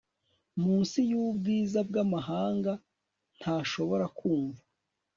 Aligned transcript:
Munsi 0.63 0.99
yubwiza 1.11 1.79
bwamahanga 1.89 2.71
ntashobora 3.39 4.05
kumva 4.17 4.63